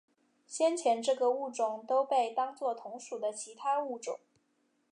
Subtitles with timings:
[0.47, 4.19] 先前这个物种都被当作同属的其他物种。